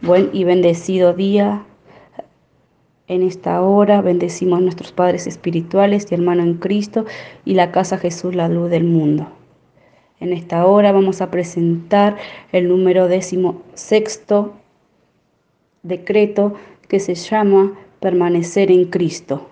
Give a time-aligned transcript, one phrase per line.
[0.00, 1.64] Buen y bendecido día.
[3.08, 7.04] En esta hora bendecimos a nuestros padres espirituales y hermanos en Cristo
[7.44, 9.26] y la Casa Jesús, la luz del mundo.
[10.20, 12.16] En esta hora vamos a presentar
[12.52, 14.54] el número décimo sexto
[15.82, 16.54] decreto
[16.86, 19.48] que se llama permanecer en Cristo.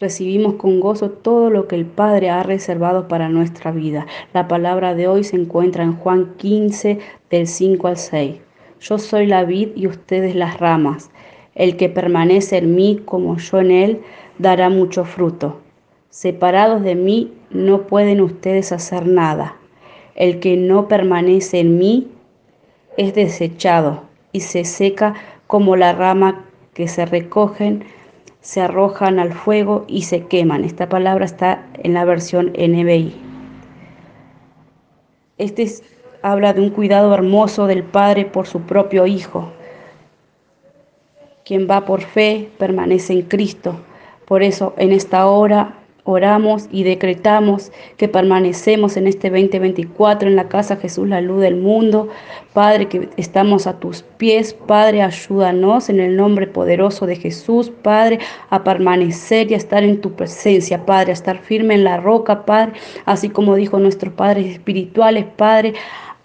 [0.00, 4.08] Recibimos con gozo todo lo que el Padre ha reservado para nuestra vida.
[4.32, 6.98] La palabra de hoy se encuentra en Juan 15,
[7.30, 8.40] del 5 al 6.
[8.80, 11.12] Yo soy la vid y ustedes las ramas.
[11.54, 14.00] El que permanece en mí como yo en él,
[14.38, 15.60] dará mucho fruto.
[16.10, 19.54] Separados de mí no pueden ustedes hacer nada.
[20.16, 22.08] El que no permanece en mí
[22.96, 25.14] es desechado y se seca
[25.46, 27.84] como la rama que se recogen
[28.44, 30.64] se arrojan al fuego y se queman.
[30.64, 33.14] Esta palabra está en la versión NBI.
[35.38, 35.66] Este
[36.20, 39.50] habla de un cuidado hermoso del Padre por su propio Hijo.
[41.42, 43.76] Quien va por fe permanece en Cristo.
[44.26, 50.48] Por eso en esta hora Oramos y decretamos que permanecemos en este 2024 en la
[50.48, 52.08] casa Jesús, la luz del mundo.
[52.52, 54.52] Padre, que estamos a tus pies.
[54.52, 57.70] Padre, ayúdanos en el nombre poderoso de Jesús.
[57.70, 58.18] Padre,
[58.50, 60.84] a permanecer y a estar en tu presencia.
[60.84, 62.44] Padre, a estar firme en la roca.
[62.44, 62.74] Padre,
[63.06, 65.24] así como dijo nuestros padres espirituales.
[65.24, 65.72] Padre,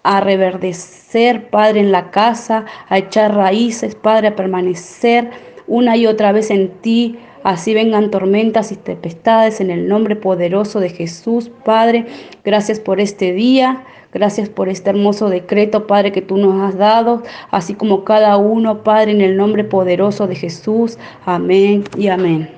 [0.02, 5.30] a reverdecer, Padre, en la casa, a echar raíces, Padre, a permanecer
[5.66, 10.80] una y otra vez en ti Así vengan tormentas y tempestades en el nombre poderoso
[10.80, 12.06] de Jesús, Padre.
[12.44, 13.84] Gracias por este día.
[14.12, 18.82] Gracias por este hermoso decreto, Padre, que tú nos has dado, así como cada uno,
[18.82, 20.98] Padre, en el nombre poderoso de Jesús.
[21.24, 22.50] Amén y amén.